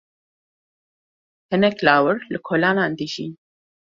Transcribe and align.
Hinek 1.51 1.77
lawir 1.85 2.17
li 2.31 2.39
kolanan 2.47 2.91
dijîn. 2.99 3.31